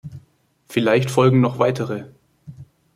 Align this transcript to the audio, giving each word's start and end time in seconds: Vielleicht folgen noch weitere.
Vielleicht 0.67 1.11
folgen 1.11 1.41
noch 1.41 1.59
weitere. 1.59 2.05